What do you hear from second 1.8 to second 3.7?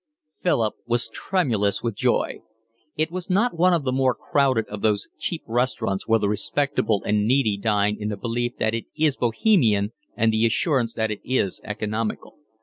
with joy. It was not